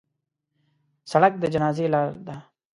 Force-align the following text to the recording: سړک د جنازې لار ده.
سړک 1.11 1.33
د 1.39 1.43
جنازې 1.53 1.85
لار 1.93 2.09
ده. 2.27 2.35